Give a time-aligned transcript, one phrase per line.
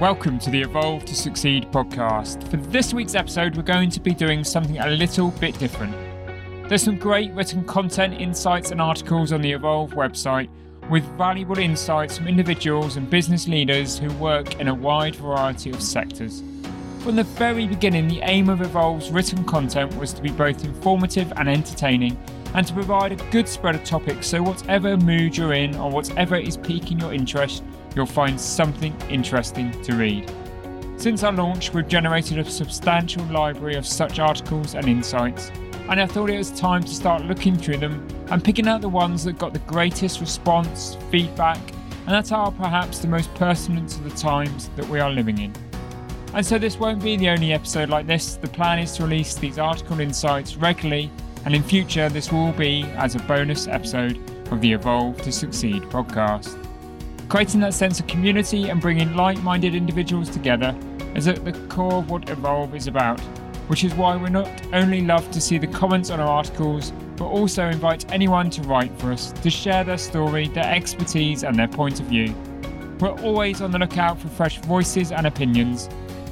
[0.00, 2.50] Welcome to the Evolve to Succeed podcast.
[2.50, 5.94] For this week's episode, we're going to be doing something a little bit different.
[6.68, 10.48] There's some great written content, insights, and articles on the Evolve website
[10.90, 15.80] with valuable insights from individuals and business leaders who work in a wide variety of
[15.80, 16.42] sectors.
[16.98, 21.32] From the very beginning, the aim of Evolve's written content was to be both informative
[21.36, 22.18] and entertaining,
[22.54, 26.34] and to provide a good spread of topics so whatever mood you're in or whatever
[26.34, 27.62] is piquing your interest,
[27.94, 30.30] you'll find something interesting to read.
[30.96, 35.50] Since our launch, we've generated a substantial library of such articles and insights,
[35.88, 38.88] and I thought it was time to start looking through them and picking out the
[38.88, 41.58] ones that got the greatest response, feedback,
[42.06, 45.52] and that are perhaps the most pertinent to the times that we are living in.
[46.32, 48.36] And so this won't be the only episode like this.
[48.36, 51.10] The plan is to release these article insights regularly,
[51.44, 54.18] and in future, this will be as a bonus episode
[54.50, 56.63] of the Evolve to Succeed podcast.
[57.28, 60.76] Creating that sense of community and bringing like minded individuals together
[61.14, 63.20] is at the core of what Evolve is about,
[63.68, 67.26] which is why we not only love to see the comments on our articles, but
[67.26, 71.68] also invite anyone to write for us to share their story, their expertise, and their
[71.68, 72.34] point of view.
[73.00, 75.88] We're always on the lookout for fresh voices and opinions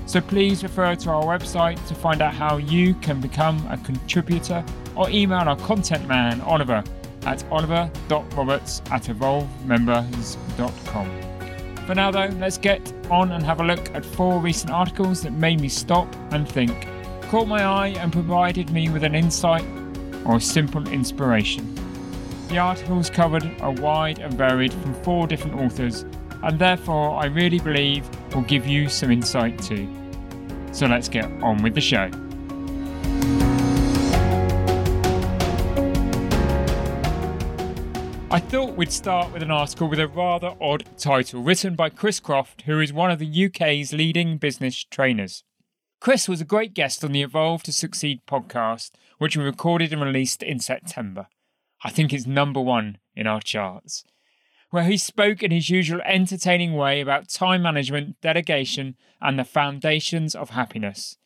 [0.07, 4.65] so please refer to our website to find out how you can become a contributor
[4.95, 6.83] or email our content man, Oliver,
[7.27, 11.87] at oliver.roberts at evolvemembers.com.
[11.87, 15.33] For now, though, let's get on and have a look at four recent articles that
[15.33, 16.87] made me stop and think,
[17.23, 19.65] caught my eye, and provided me with an insight
[20.25, 21.69] or a simple inspiration.
[22.49, 26.05] The articles covered a wide and varied from four different authors,
[26.43, 29.89] and therefore I really believe will give you some insight too.
[30.73, 32.11] So let's get on with the show.
[38.33, 42.19] I thought we'd start with an article with a rather odd title written by Chris
[42.19, 45.45] Croft, who is one of the UK's leading business trainers.
[46.01, 50.01] Chris was a great guest on the Evolve to Succeed podcast, which we recorded and
[50.01, 51.27] released in September.
[51.85, 54.03] I think it's number one in our charts
[54.71, 60.35] where he spoke in his usual entertaining way about time management, delegation, and the foundations
[60.35, 61.19] of happiness.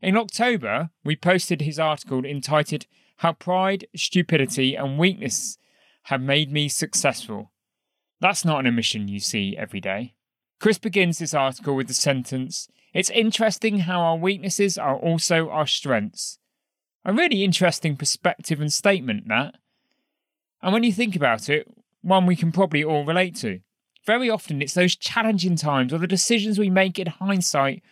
[0.00, 2.86] In October, we posted his article entitled
[3.16, 5.58] How Pride, Stupidity, and Weakness
[6.06, 7.52] Have Made Me Successful.
[8.20, 10.14] That's not an omission you see every day.
[10.60, 15.66] Chris begins this article with the sentence It's interesting how our weaknesses are also our
[15.66, 16.38] strengths.
[17.04, 19.54] A really interesting perspective and statement, that.
[20.62, 21.66] And when you think about it,
[22.02, 23.60] one we can probably all relate to.
[24.06, 27.82] Very often, it's those challenging times or the decisions we make in hindsight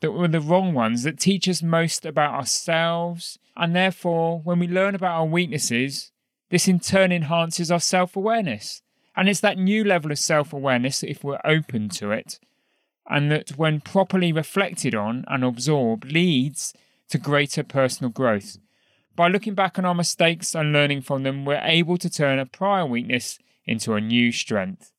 [0.00, 3.38] that were the wrong ones that teach us most about ourselves.
[3.56, 6.12] And therefore, when we learn about our weaknesses,
[6.50, 8.82] this in turn enhances our self awareness.
[9.16, 12.38] And it's that new level of self awareness, if we're open to it,
[13.08, 16.72] and that when properly reflected on and absorbed, leads
[17.10, 18.58] to greater personal growth.
[19.16, 22.46] By looking back on our mistakes and learning from them, we're able to turn a
[22.46, 24.92] prior weakness into a new strength.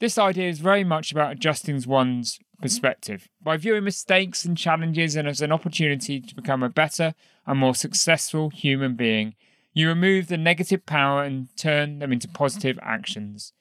[0.00, 3.28] This idea is very much about adjusting one's perspective.
[3.42, 7.14] By viewing mistakes and challenges as an opportunity to become a better
[7.46, 9.34] and more successful human being,
[9.72, 13.52] you remove the negative power and turn them into positive actions.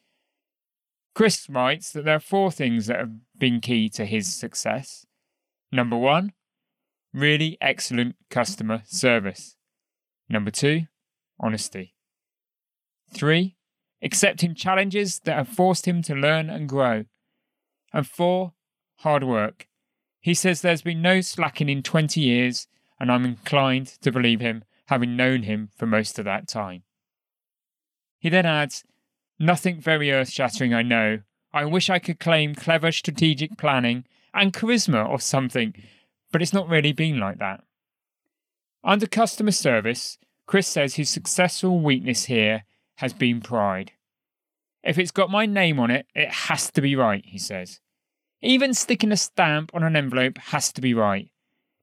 [1.14, 5.06] Chris writes that there are four things that have been key to his success.
[5.72, 6.34] Number one,
[7.14, 9.56] really excellent customer service.
[10.30, 10.84] Number two,
[11.40, 11.96] honesty.
[13.14, 13.58] Three,
[14.02, 17.06] accepting challenges that have forced him to learn and grow.
[17.92, 18.54] And four,
[18.98, 19.68] hard work.
[20.22, 22.68] He says there's been no slacking in 20 years,
[23.00, 26.84] and I'm inclined to believe him, having known him for most of that time.
[28.20, 28.84] He then adds,
[29.40, 31.20] Nothing very earth shattering, I know.
[31.54, 35.74] I wish I could claim clever strategic planning and charisma or something,
[36.32, 37.64] but it's not really been like that.
[38.84, 42.66] Under customer service, Chris says his successful weakness here
[42.96, 43.94] has been pride.
[44.84, 47.80] If it's got my name on it, it has to be right, he says.
[48.42, 51.30] Even sticking a stamp on an envelope has to be right,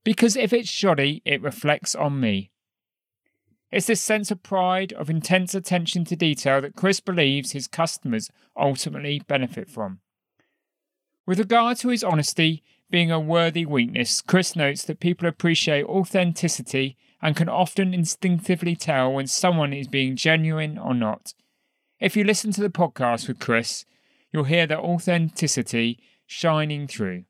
[0.05, 2.51] because if it's shoddy, it reflects on me.
[3.73, 8.31] It's this sense of pride, of intense attention to detail that Chris believes his customers
[8.57, 10.01] ultimately benefit from.
[11.27, 16.97] With regard to his honesty being a worthy weakness, Chris notes that people appreciate authenticity
[17.21, 21.35] and can often instinctively tell when someone is being genuine or not.
[21.99, 23.85] If you listen to the podcast with Chris,
[24.33, 27.25] you'll hear that authenticity shining through.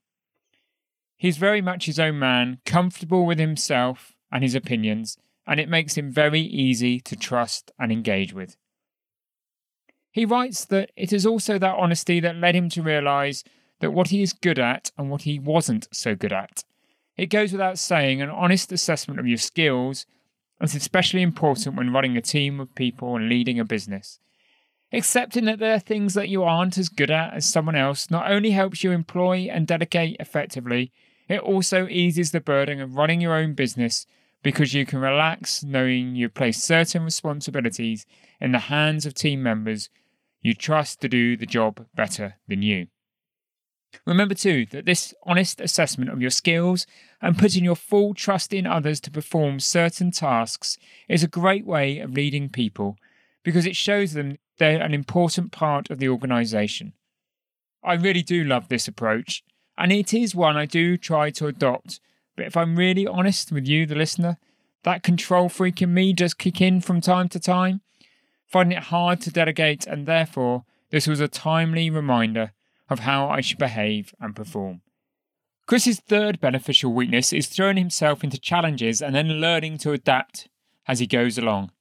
[1.16, 5.96] He's very much his own man, comfortable with himself and his opinions, and it makes
[5.96, 8.56] him very easy to trust and engage with.
[10.10, 13.44] He writes that it is also that honesty that led him to realise
[13.80, 16.64] that what he is good at and what he wasn't so good at.
[17.16, 20.06] It goes without saying, an honest assessment of your skills
[20.60, 24.18] is especially important when running a team of people and leading a business.
[24.92, 28.30] Accepting that there are things that you aren't as good at as someone else not
[28.30, 30.92] only helps you employ and delegate effectively,
[31.28, 34.06] it also eases the burden of running your own business
[34.46, 38.06] because you can relax knowing you place certain responsibilities
[38.40, 39.88] in the hands of team members
[40.40, 42.86] you trust to do the job better than you.
[44.06, 46.86] Remember too that this honest assessment of your skills
[47.20, 50.78] and putting your full trust in others to perform certain tasks
[51.08, 52.96] is a great way of leading people
[53.42, 56.92] because it shows them they're an important part of the organisation.
[57.82, 59.42] I really do love this approach,
[59.76, 61.98] and it is one I do try to adopt.
[62.36, 64.38] But if I'm really honest with you, the listener,
[64.84, 67.80] that control freak in me does kick in from time to time,
[68.46, 72.52] finding it hard to delegate, and therefore, this was a timely reminder
[72.88, 74.82] of how I should behave and perform.
[75.66, 80.48] Chris's third beneficial weakness is throwing himself into challenges and then learning to adapt
[80.86, 81.72] as he goes along.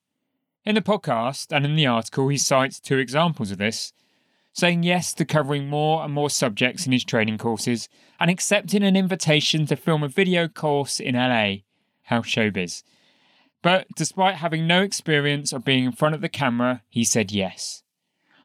[0.66, 3.94] In the podcast and in the article, he cites two examples of this
[4.56, 8.96] saying yes to covering more and more subjects in his training courses and accepting an
[8.96, 11.58] invitation to film a video course in LA,
[12.04, 12.82] House Showbiz.
[13.62, 17.84] But despite having no experience of being in front of the camera, he said yes.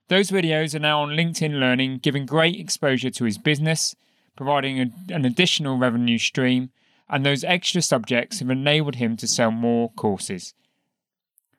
[0.08, 3.94] Those videos are now on LinkedIn Learning, giving great exposure to his business,
[4.36, 6.70] providing a, an additional revenue stream,
[7.08, 10.54] and those extra subjects have enabled him to sell more courses.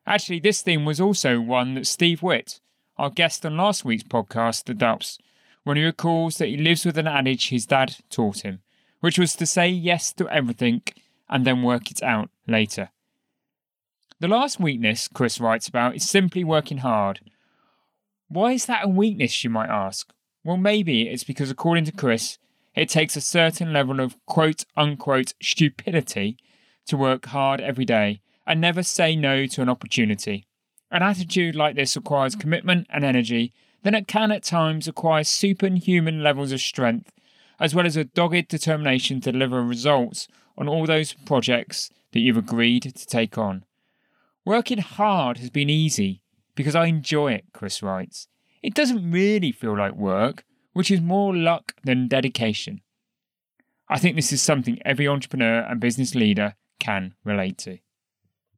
[0.06, 2.60] Actually, this theme was also one that Steve Witt,
[2.98, 5.18] our guest on last week's podcast, adopts
[5.64, 8.60] when he recalls that he lives with an adage his dad taught him,
[9.00, 10.82] which was to say yes to everything
[11.30, 12.90] and then work it out later.
[14.20, 17.20] The last weakness Chris writes about is simply working hard
[18.32, 20.14] why is that a weakness, you might ask?
[20.46, 22.38] Well, maybe it's because, according to Chris,
[22.74, 26.38] it takes a certain level of quote unquote stupidity
[26.86, 30.48] to work hard every day and never say no to an opportunity.
[30.92, 33.54] An attitude like this requires commitment and energy,
[33.84, 37.12] then it can at times require superhuman levels of strength,
[37.60, 40.28] as well as a dogged determination to deliver results
[40.58, 43.64] on all those projects that you've agreed to take on.
[44.44, 46.22] Working hard has been easy,
[46.56, 48.28] because I enjoy it, Chris writes.
[48.62, 50.44] It doesn't really feel like work,
[50.74, 52.82] which is more luck than dedication.
[53.88, 57.80] I think this is something every entrepreneur and business leader can relate to.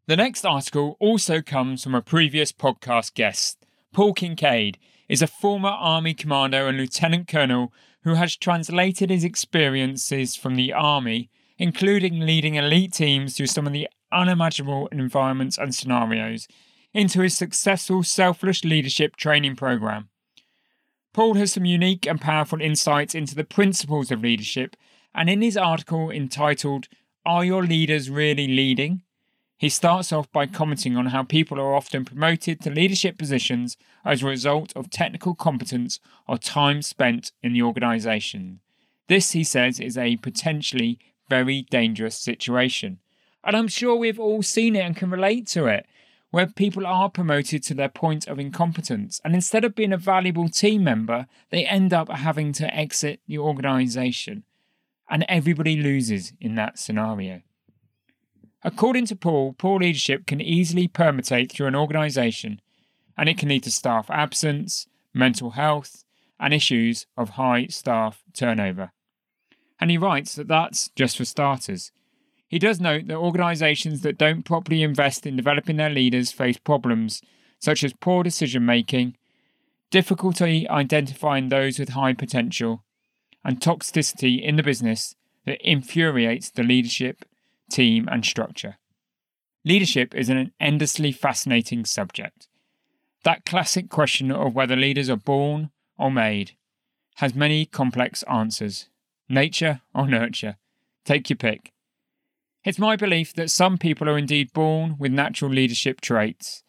[0.05, 3.65] The next article also comes from a previous podcast guest.
[3.93, 4.77] Paul Kincaid
[5.07, 7.71] is a former Army commander and lieutenant colonel
[8.03, 13.71] who has translated his experiences from the Army, including leading elite teams through some of
[13.71, 16.49] the unimaginable environments and scenarios,
[16.93, 20.09] into his successful selfless leadership training program.
[21.13, 24.75] Paul has some unique and powerful insights into the principles of leadership,
[25.15, 26.89] and in his article entitled,
[27.25, 29.03] Are Your Leaders Really Leading?
[29.63, 34.21] He starts off by commenting on how people are often promoted to leadership positions as
[34.21, 38.59] a result of technical competence or time spent in the organisation.
[39.07, 42.99] This, he says, is a potentially very dangerous situation.
[43.41, 45.85] And I'm sure we've all seen it and can relate to it
[46.31, 49.21] where people are promoted to their point of incompetence.
[49.23, 53.37] And instead of being a valuable team member, they end up having to exit the
[53.37, 54.43] organization.
[55.09, 57.43] And everybody loses in that scenario.
[58.63, 62.61] According to Paul, poor leadership can easily permutate through an organization,
[63.17, 66.05] and it can lead to staff absence, mental health,
[66.39, 68.91] and issues of high staff turnover.
[69.79, 71.91] And he writes that that's just for starters.
[72.47, 77.21] He does note that organisations that don't properly invest in developing their leaders face problems
[77.59, 79.15] such as poor decision making,
[79.89, 82.83] difficulty identifying those with high potential,
[83.43, 85.15] and toxicity in the business
[85.45, 87.25] that infuriates the leadership,
[87.73, 88.77] team, and structure.
[89.65, 92.47] Leadership is an endlessly fascinating subject.
[93.23, 96.51] That classic question of whether leaders are born or made
[97.15, 98.89] has many complex answers
[99.29, 100.57] nature or nurture.
[101.05, 101.71] Take your pick.
[102.63, 106.63] It's my belief that some people are indeed born with natural leadership traits.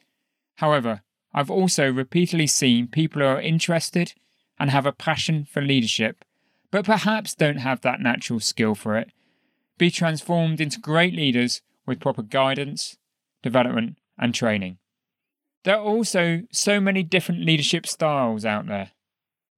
[0.57, 4.15] However, I've also repeatedly seen people who are interested
[4.59, 6.25] and have a passion for leadership,
[6.71, 9.11] but perhaps don't have that natural skill for it,
[9.79, 12.97] be transformed into great leaders with proper guidance,
[13.43, 14.79] development, and training.
[15.65, 18.91] There are also so many different leadership styles out there.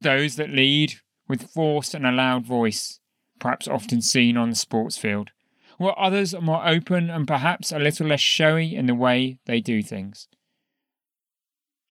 [0.00, 0.94] Those that lead
[1.28, 3.00] with force and a loud voice,
[3.40, 5.30] perhaps often seen on the sports field,
[5.78, 9.60] while others are more open and perhaps a little less showy in the way they
[9.60, 10.28] do things.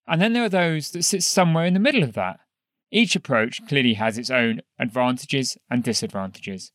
[0.07, 2.39] And then there are those that sit somewhere in the middle of that.
[2.91, 6.71] Each approach clearly has its own advantages and disadvantages.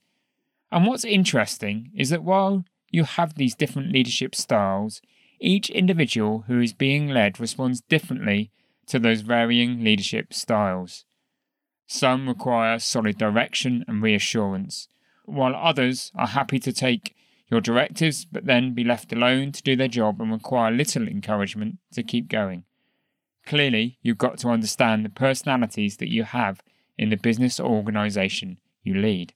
[0.72, 5.00] And what's interesting is that while you have these different leadership styles,
[5.40, 8.50] each individual who is being led responds differently
[8.86, 11.04] to those varying leadership styles.
[11.86, 14.88] Some require solid direction and reassurance,
[15.24, 17.16] while others are happy to take
[17.50, 21.78] your directives but then be left alone to do their job and require little encouragement
[21.92, 22.64] to keep going.
[23.44, 26.62] Clearly, you've got to understand the personalities that you have
[26.96, 29.34] in the business or organisation you lead.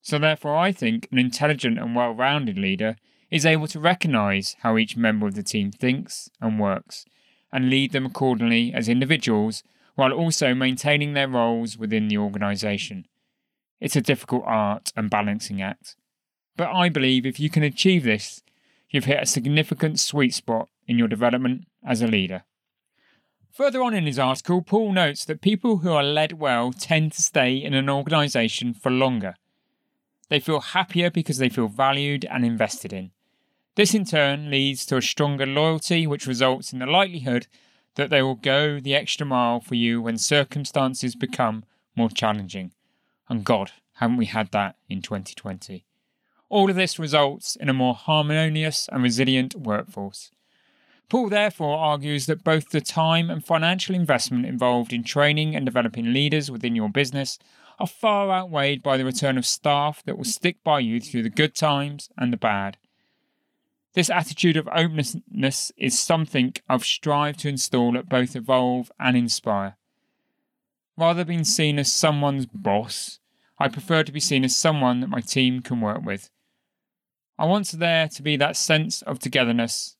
[0.00, 2.96] So, therefore, I think an intelligent and well rounded leader
[3.30, 7.04] is able to recognise how each member of the team thinks and works,
[7.52, 9.62] and lead them accordingly as individuals
[9.94, 13.04] while also maintaining their roles within the organisation.
[13.80, 15.96] It's a difficult art and balancing act.
[16.56, 18.42] But I believe if you can achieve this,
[18.90, 22.44] you've hit a significant sweet spot in your development as a leader.
[23.52, 27.22] Further on in his article, Paul notes that people who are led well tend to
[27.22, 29.34] stay in an organisation for longer.
[30.28, 33.10] They feel happier because they feel valued and invested in.
[33.76, 37.46] This in turn leads to a stronger loyalty, which results in the likelihood
[37.94, 41.64] that they will go the extra mile for you when circumstances become
[41.96, 42.72] more challenging.
[43.28, 45.84] And God, haven't we had that in 2020?
[46.48, 50.30] All of this results in a more harmonious and resilient workforce.
[51.08, 56.12] Paul therefore argues that both the time and financial investment involved in training and developing
[56.12, 57.38] leaders within your business
[57.78, 61.30] are far outweighed by the return of staff that will stick by you through the
[61.30, 62.76] good times and the bad.
[63.94, 69.76] This attitude of openness is something I've strived to install at both Evolve and Inspire.
[70.96, 73.20] Rather than being seen as someone's boss,
[73.58, 76.30] I prefer to be seen as someone that my team can work with.
[77.38, 79.96] I want there to be that sense of togetherness,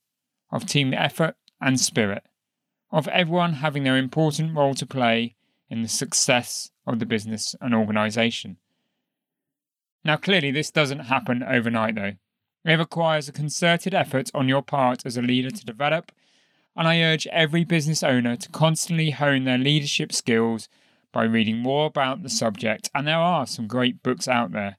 [0.51, 2.23] of team effort and spirit,
[2.91, 5.35] of everyone having their important role to play
[5.69, 8.57] in the success of the business and organisation.
[10.03, 12.13] Now, clearly, this doesn't happen overnight, though.
[12.65, 16.11] It requires a concerted effort on your part as a leader to develop,
[16.75, 20.69] and I urge every business owner to constantly hone their leadership skills
[21.11, 24.77] by reading more about the subject, and there are some great books out there,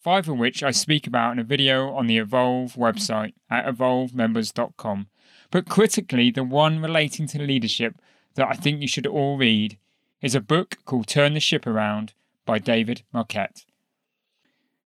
[0.00, 5.08] five of which I speak about in a video on the Evolve website at evolvemembers.com.
[5.50, 8.00] But critically, the one relating to leadership
[8.34, 9.78] that I think you should all read
[10.20, 12.12] is a book called Turn the Ship Around
[12.44, 13.48] by David Marquet.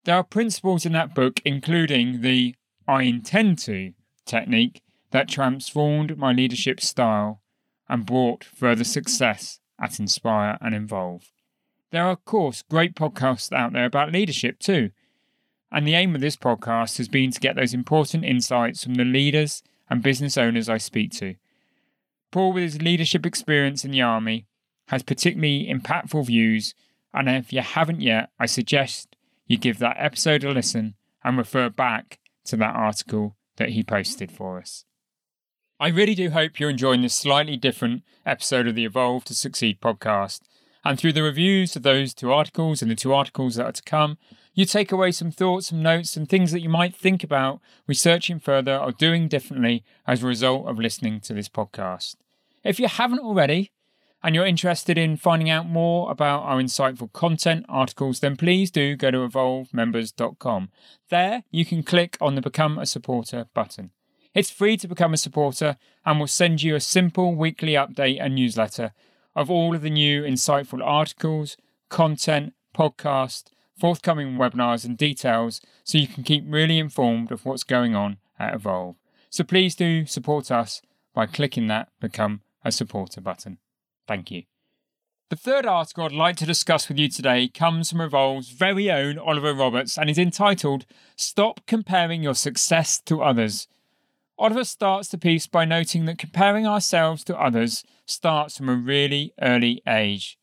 [0.04, 2.54] There are principles in that book, including the
[2.86, 3.94] I intend to
[4.26, 7.40] technique that transformed my leadership style
[7.88, 11.30] and brought further success at Inspire and Evolve.
[11.90, 14.90] There are, of course, great podcasts out there about leadership too.
[15.70, 19.04] And the aim of this podcast has been to get those important insights from the
[19.04, 21.34] leaders and business owners I speak to.
[22.30, 24.46] Paul, with his leadership experience in the Army,
[24.88, 26.74] has particularly impactful views,
[27.12, 31.70] and if you haven't yet, I suggest you give that episode a listen and refer
[31.70, 34.84] back to that article that he posted for us.
[35.80, 39.80] I really do hope you're enjoying this slightly different episode of the Evolve to Succeed
[39.80, 40.40] podcast.
[40.84, 43.82] And through the reviews of those two articles and the two articles that are to
[43.82, 44.18] come,
[44.52, 48.38] you take away some thoughts, some notes, some things that you might think about researching
[48.38, 52.16] further or doing differently as a result of listening to this podcast.
[52.62, 53.72] If you haven't already,
[54.24, 58.96] and you're interested in finding out more about our insightful content articles, then please do
[58.96, 60.70] go to evolvemembers.com.
[61.10, 63.90] There, you can click on the Become a Supporter button.
[64.32, 65.76] It's free to become a supporter
[66.06, 68.94] and we'll send you a simple weekly update and newsletter
[69.36, 71.58] of all of the new insightful articles,
[71.90, 77.94] content, podcast, forthcoming webinars, and details so you can keep really informed of what's going
[77.94, 78.96] on at Evolve.
[79.28, 80.80] So please do support us
[81.12, 83.58] by clicking that Become a Supporter button.
[84.06, 84.44] Thank you.
[85.30, 89.18] The third article I'd like to discuss with you today comes from Evolve's very own
[89.18, 90.84] Oliver Roberts and is entitled
[91.16, 93.66] Stop Comparing Your Success to Others.
[94.38, 99.32] Oliver starts the piece by noting that comparing ourselves to others starts from a really
[99.40, 100.38] early age.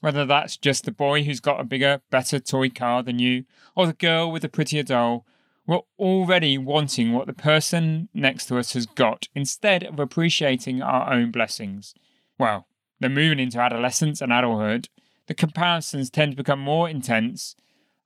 [0.00, 3.44] Whether that's just the boy who's got a bigger, better toy car than you,
[3.74, 5.26] or the girl with a prettier doll,
[5.66, 11.12] we're already wanting what the person next to us has got instead of appreciating our
[11.12, 11.94] own blessings.
[12.38, 12.66] Well,
[13.02, 14.88] then moving into adolescence and adulthood,
[15.26, 17.54] the comparisons tend to become more intense.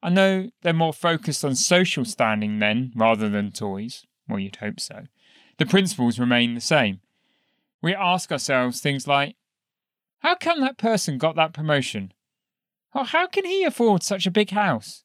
[0.03, 4.81] And though they're more focused on social standing then rather than toys, well, you'd hope
[4.81, 5.05] so,
[5.59, 7.01] the principles remain the same.
[7.83, 9.37] We ask ourselves things like,
[10.21, 12.13] how come that person got that promotion?
[12.95, 15.05] Or how can he afford such a big house?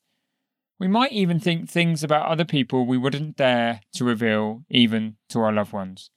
[0.80, 5.42] We might even think things about other people we wouldn't dare to reveal even to
[5.42, 6.10] our loved ones.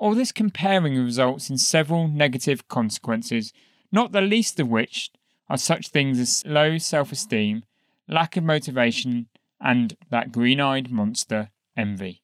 [0.00, 3.52] All this comparing results in several negative consequences,
[3.92, 5.10] not the least of which
[5.50, 7.64] are such things as low self esteem,
[8.08, 9.28] lack of motivation,
[9.60, 12.22] and that green eyed monster, envy.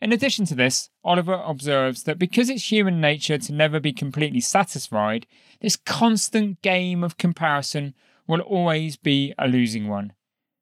[0.00, 4.40] In addition to this, Oliver observes that because it's human nature to never be completely
[4.40, 5.26] satisfied,
[5.60, 7.94] this constant game of comparison
[8.28, 10.12] will always be a losing one.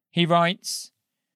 [0.09, 0.91] He writes,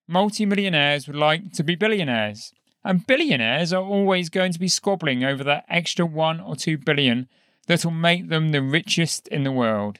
[0.08, 2.54] Multimillionaires would like to be billionaires,
[2.86, 7.27] and billionaires are always going to be squabbling over that extra one or two billion
[7.65, 10.00] that'll make them the richest in the world.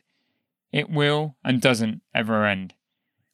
[0.72, 2.76] It will and doesn't ever end.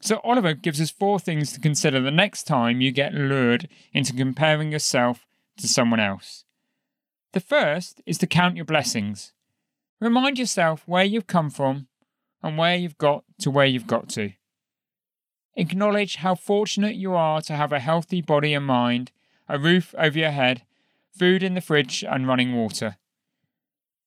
[0.02, 4.14] So, Oliver gives us four things to consider the next time you get lured into
[4.14, 5.28] comparing yourself
[5.58, 6.46] to someone else.
[7.34, 9.34] The first is to count your blessings.
[10.00, 11.88] Remind yourself where you've come from
[12.42, 14.32] and where you've got to where you've got to.
[15.56, 19.12] Acknowledge how fortunate you are to have a healthy body and mind,
[19.52, 20.64] a roof over your head,
[21.12, 22.98] food in the fridge, and running water.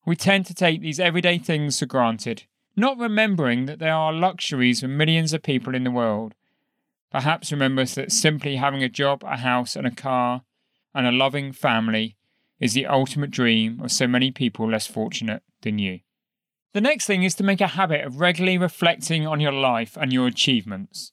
[0.06, 2.44] We tend to take these everyday things for granted
[2.76, 6.34] not remembering that they are luxuries for millions of people in the world.
[7.10, 10.42] Perhaps remember that simply having a job, a house, and a car,
[10.94, 12.16] and a loving family
[12.58, 16.00] is the ultimate dream of so many people less fortunate than you.
[16.72, 20.12] The next thing is to make a habit of regularly reflecting on your life and
[20.12, 21.12] your achievements.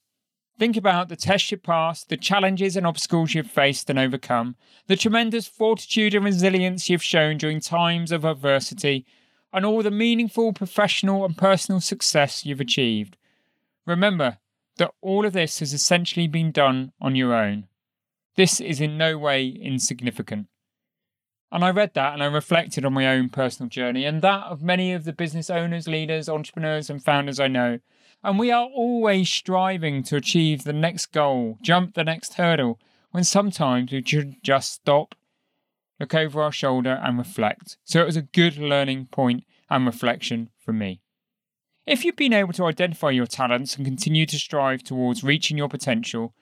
[0.58, 4.56] Think about the tests you've passed, the challenges and obstacles you've faced and overcome,
[4.86, 9.06] the tremendous fortitude and resilience you've shown during times of adversity,
[9.52, 13.16] and all the meaningful professional and personal success you've achieved.
[13.86, 14.38] Remember
[14.76, 17.66] that all of this has essentially been done on your own.
[18.36, 20.46] This is in no way insignificant.
[21.50, 24.62] And I read that and I reflected on my own personal journey and that of
[24.62, 27.80] many of the business owners, leaders, entrepreneurs, and founders I know.
[28.24, 32.78] And we are always striving to achieve the next goal, jump the next hurdle,
[33.10, 35.14] when sometimes we should just stop
[36.02, 37.76] look over our shoulder and reflect.
[37.84, 41.00] So it was a good learning point and reflection for me.
[41.86, 45.68] If you've been able to identify your talents and continue to strive towards reaching your
[45.68, 46.34] potential,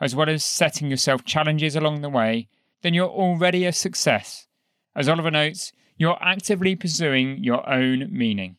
[0.00, 2.48] as well as setting yourself challenges along the way,
[2.82, 4.46] then you're already a success.
[4.94, 8.56] As Oliver notes, you're actively pursuing your own meaning.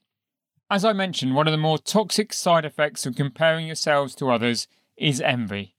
[0.69, 4.67] As I mentioned, one of the more toxic side effects of comparing yourselves to others
[4.97, 5.75] is envy.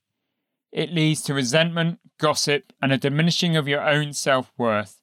[0.71, 5.01] It leads to resentment, gossip, and a diminishing of your own self worth,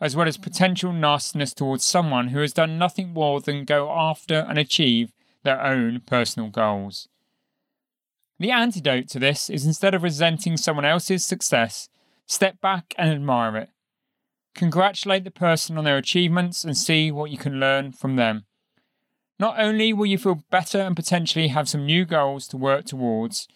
[0.00, 4.34] as well as potential nastiness towards someone who has done nothing more than go after
[4.34, 5.12] and achieve
[5.44, 7.08] their own personal goals.
[8.38, 11.88] The antidote to this is instead of resenting someone else's success,
[12.26, 13.70] step back and admire it.
[14.54, 18.44] Congratulate the person on their achievements and see what you can learn from them.
[19.42, 23.48] Not only will you feel better and potentially have some new goals to work towards,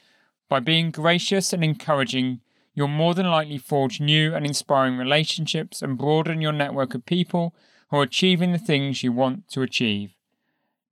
[0.49, 2.41] by being gracious and encouraging,
[2.75, 7.55] you'll more than likely forge new and inspiring relationships and broaden your network of people
[7.91, 10.17] who are achieving the things you want to achieve.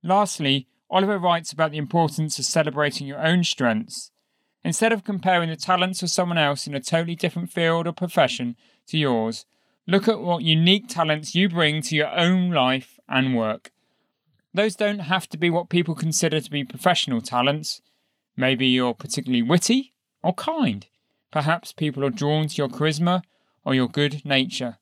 [0.01, 4.11] Lastly, Oliver writes about the importance of celebrating your own strengths.
[4.63, 8.55] Instead of comparing the talents of someone else in a totally different field or profession
[8.87, 9.45] to yours,
[9.87, 13.71] look at what unique talents you bring to your own life and work.
[14.55, 17.81] Those don't have to be what people consider to be professional talents.
[18.37, 20.87] Maybe you're particularly witty or kind.
[21.29, 23.23] Perhaps people are drawn to your charisma
[23.65, 24.77] or your good nature.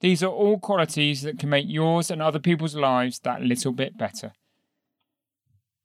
[0.00, 3.96] These are all qualities that can make yours and other people's lives that little bit
[3.96, 4.34] better.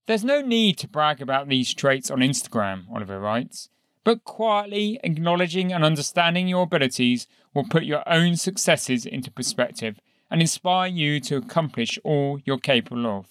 [0.05, 3.69] There's no need to brag about these traits on Instagram, Oliver writes,
[4.03, 10.39] but quietly acknowledging and understanding your abilities will put your own successes into perspective and
[10.39, 13.25] inspire you to accomplish all you're capable of.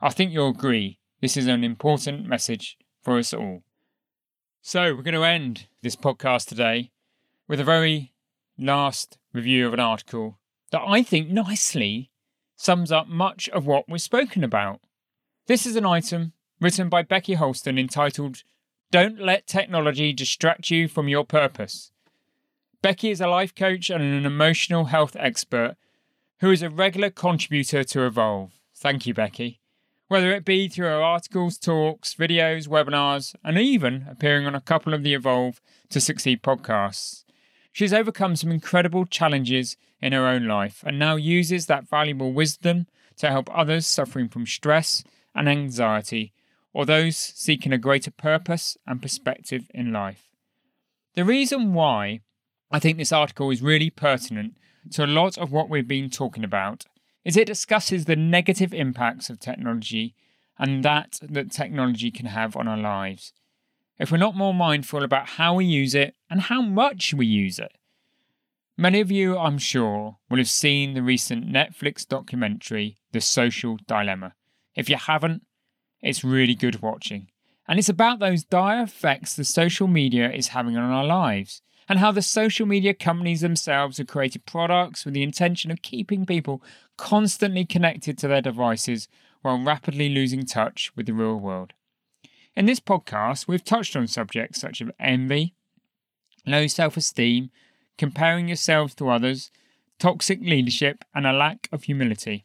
[0.00, 3.64] I think you'll agree this is an important message for us all.
[4.62, 6.92] So, we're going to end this podcast today
[7.48, 8.12] with a very
[8.56, 10.38] last review of an article
[10.70, 12.10] that I think nicely
[12.54, 14.80] sums up much of what we've spoken about.
[15.46, 18.42] This is an item written by Becky Holston entitled
[18.92, 21.90] Don't Let Technology Distract You from Your Purpose.
[22.82, 25.76] Becky is a life coach and an emotional health expert
[26.40, 28.52] who is a regular contributor to Evolve.
[28.74, 29.60] Thank you, Becky
[30.08, 34.94] whether it be through her articles, talks, videos, webinars, and even appearing on a couple
[34.94, 37.24] of the Evolve to Succeed podcasts.
[37.72, 42.86] She's overcome some incredible challenges in her own life and now uses that valuable wisdom
[43.18, 46.32] to help others suffering from stress and anxiety
[46.72, 50.28] or those seeking a greater purpose and perspective in life.
[51.14, 52.20] The reason why
[52.70, 54.56] I think this article is really pertinent
[54.92, 56.86] to a lot of what we've been talking about
[57.24, 60.14] is it discusses the negative impacts of technology
[60.58, 63.32] and that that technology can have on our lives.
[63.98, 67.58] If we're not more mindful about how we use it and how much we use
[67.58, 67.72] it.
[68.76, 74.34] Many of you, I'm sure, will have seen the recent Netflix documentary, The Social Dilemma.
[74.76, 75.42] If you haven't,
[76.00, 77.28] it's really good watching.
[77.66, 81.98] And it's about those dire effects the social media is having on our lives and
[81.98, 86.62] how the social media companies themselves have created products with the intention of keeping people
[86.96, 89.08] constantly connected to their devices
[89.42, 91.72] while rapidly losing touch with the real world.
[92.54, 95.54] In this podcast, we've touched on subjects such as envy,
[96.44, 97.50] low self esteem,
[97.96, 99.50] comparing yourselves to others,
[99.98, 102.44] toxic leadership, and a lack of humility.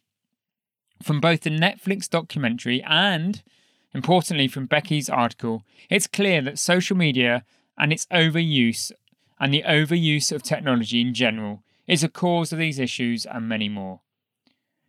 [1.02, 3.44] From both the Netflix documentary and,
[3.94, 7.44] importantly, from Becky's article, it's clear that social media
[7.78, 8.92] and its overuse
[9.44, 13.68] and the overuse of technology in general is a cause of these issues and many
[13.68, 14.00] more.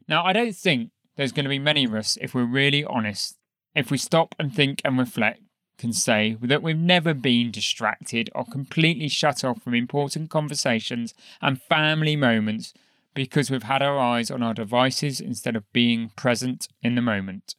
[0.07, 3.37] Now, I don't think there's going to be many of us, if we're really honest,
[3.75, 5.41] if we stop and think and reflect,
[5.77, 11.61] can say that we've never been distracted or completely shut off from important conversations and
[11.61, 12.73] family moments
[13.13, 17.57] because we've had our eyes on our devices instead of being present in the moment.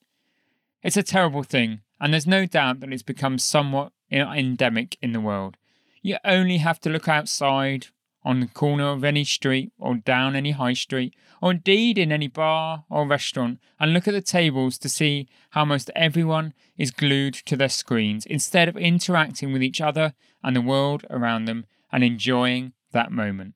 [0.82, 5.20] It's a terrible thing, and there's no doubt that it's become somewhat endemic in the
[5.20, 5.58] world.
[6.06, 7.88] You only have to look outside
[8.24, 12.28] on the corner of any street or down any high street, or indeed in any
[12.28, 17.34] bar or restaurant, and look at the tables to see how most everyone is glued
[17.34, 20.14] to their screens instead of interacting with each other
[20.44, 23.56] and the world around them and enjoying that moment.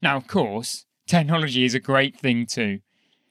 [0.00, 2.80] Now, of course, technology is a great thing too.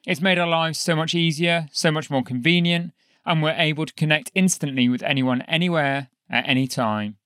[0.06, 2.94] It's made our lives so much easier, so much more convenient,
[3.26, 7.18] and we're able to connect instantly with anyone anywhere at any time.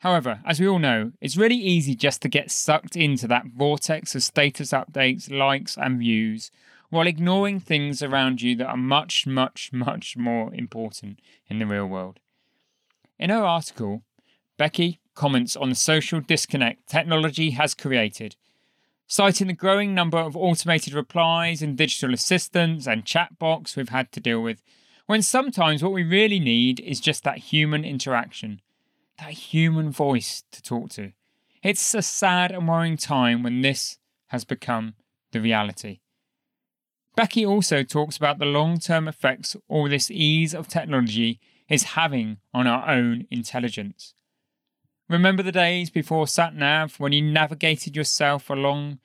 [0.00, 4.14] However, as we all know, it's really easy just to get sucked into that vortex
[4.14, 6.52] of status updates, likes, and views,
[6.90, 11.86] while ignoring things around you that are much, much, much more important in the real
[11.86, 12.20] world.
[13.18, 14.02] In her article,
[14.56, 18.36] Becky comments on the social disconnect technology has created,
[19.08, 24.20] citing the growing number of automated replies and digital assistants and chatbots we've had to
[24.20, 24.62] deal with,
[25.06, 28.60] when sometimes what we really need is just that human interaction
[29.18, 31.12] that human voice to talk to.
[31.62, 34.94] It's a sad and worrying time when this has become
[35.32, 36.00] the reality.
[37.16, 42.38] Becky also talks about the long term effects all this ease of technology is having
[42.54, 44.14] on our own intelligence.
[45.08, 49.00] Remember the days before sat nav when you navigated yourself along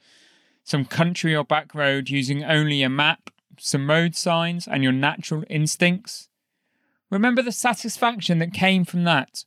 [0.64, 5.44] some country or back road using only a map, some road signs, and your natural
[5.50, 6.30] instincts?
[7.10, 9.46] Remember the satisfaction that came from that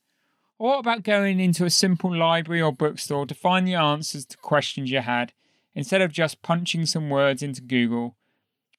[0.58, 4.36] or what about going into a simple library or bookstore to find the answers to
[4.38, 5.32] questions you had
[5.74, 8.16] instead of just punching some words into Google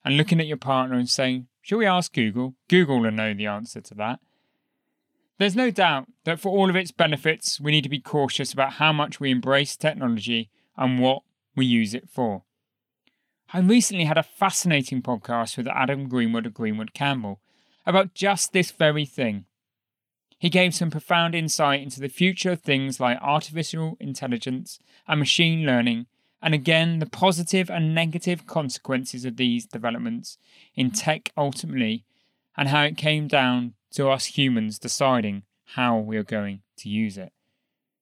[0.04, 2.56] and looking at your partner and saying, Shall we ask Google?
[2.70, 4.20] Google will know the answer to that.
[5.38, 8.74] There's no doubt that for all of its benefits, we need to be cautious about
[8.74, 11.24] how much we embrace technology and what
[11.56, 12.44] we use it for.
[13.54, 17.40] I recently had a fascinating podcast with Adam Greenwood of Greenwood Campbell
[17.86, 19.46] about just this very thing
[20.38, 25.66] he gave some profound insight into the future of things like artificial intelligence and machine
[25.66, 26.06] learning,
[26.42, 30.38] and again, the positive and negative consequences of these developments
[30.76, 32.04] in tech ultimately,
[32.56, 35.44] and how it came down to us humans deciding
[35.76, 37.34] how we are going to use it.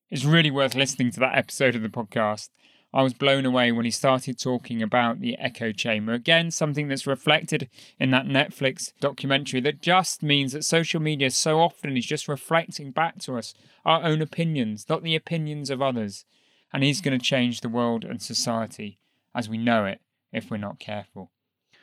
[0.10, 2.50] It's really worth listening to that episode of the podcast.
[2.96, 6.14] I was blown away when he started talking about the echo chamber.
[6.14, 11.60] Again, something that's reflected in that Netflix documentary that just means that social media so
[11.60, 13.54] often is just reflecting back to us
[13.84, 16.24] our own opinions, not the opinions of others.
[16.72, 18.98] And he's going to change the world and society
[19.36, 20.00] as we know it
[20.32, 21.32] if we're not careful.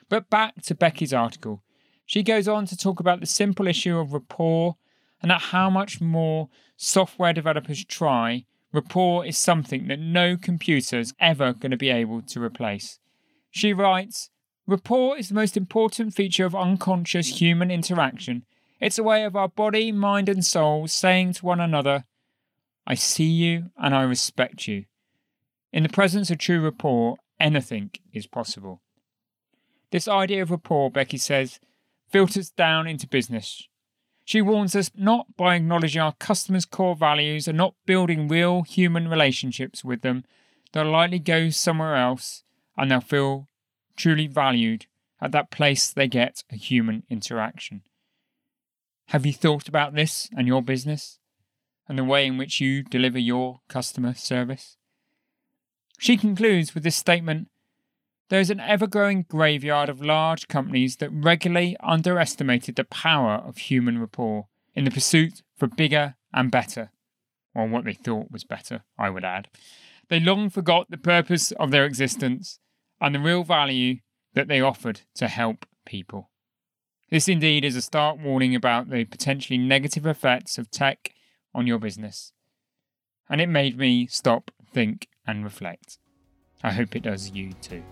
[0.09, 1.63] But back to Becky's article.
[2.07, 4.77] She goes on to talk about the simple issue of rapport
[5.21, 6.49] and that how much more
[6.79, 12.23] software developers try rapport is something that no computer is ever going to be able
[12.23, 12.99] to replace.
[13.51, 14.31] She writes
[14.67, 18.45] Rapport is the most important feature of unconscious human interaction.
[18.81, 22.05] It's a way of our body, mind, and soul saying to one another,
[22.87, 24.85] I see you and I respect you.
[25.73, 28.83] In the presence of true rapport, anything is possible.
[29.91, 31.61] This idea of rapport, Becky says,
[32.11, 33.69] filters down into business.
[34.25, 39.09] She warns us not by acknowledging our customers' core values and not building real human
[39.09, 40.25] relationships with them,
[40.73, 42.45] they'll likely go somewhere else
[42.77, 43.49] and they'll feel
[43.97, 44.87] truly valued
[45.21, 47.83] at that place they get a human interaction.
[49.09, 51.19] Have you thought about this and your business
[51.89, 54.77] and the way in which you deliver your customer service?
[55.99, 57.49] She concludes with this statement
[58.33, 63.59] There is an ever growing graveyard of large companies that regularly underestimated the power of
[63.59, 66.93] human rapport in the pursuit for bigger and better,
[67.55, 69.49] or what they thought was better, I would add.
[70.09, 72.59] They long forgot the purpose of their existence
[73.03, 73.97] and the real value
[74.33, 76.31] that they offered to help people.
[77.11, 81.13] This indeed is a stark warning about the potentially negative effects of tech
[81.55, 82.33] on your business.
[83.29, 85.99] And it made me stop, think, and reflect.
[86.65, 87.83] I hope it does you too.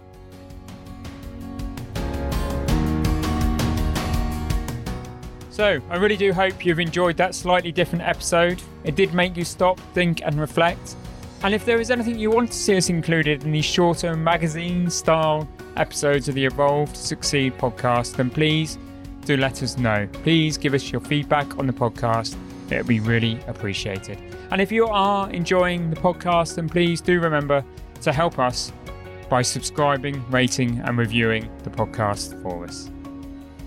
[5.51, 8.63] So, I really do hope you've enjoyed that slightly different episode.
[8.85, 10.97] It did make you stop, think, and reflect.
[11.43, 14.91] And if there is anything you want to see us included in these shorter magazine
[14.91, 18.79] style episodes of the Evolve to Succeed podcast, then please
[19.25, 20.09] do let us know.
[20.13, 22.37] Please give us your feedback on the podcast.
[22.71, 24.19] It would be really appreciated.
[24.51, 27.65] And if you are enjoying the podcast, then please do remember
[28.03, 28.73] to help us
[29.29, 32.91] by subscribing, rating, and reviewing the podcast for us.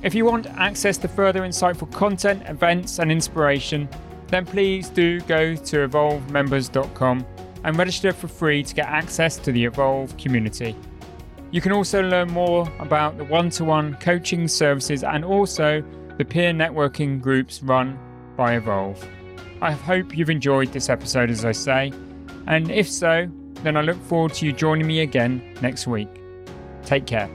[0.03, 3.87] If you want access to further insightful content, events, and inspiration,
[4.27, 7.25] then please do go to evolvemembers.com
[7.63, 10.75] and register for free to get access to the Evolve community.
[11.51, 15.81] You can also learn more about the one to one coaching services and also
[16.17, 17.97] the peer networking groups run
[18.35, 19.07] by Evolve.
[19.61, 21.93] I hope you've enjoyed this episode, as I say,
[22.47, 23.29] and if so,
[23.61, 26.09] then I look forward to you joining me again next week.
[26.83, 27.29] Take care.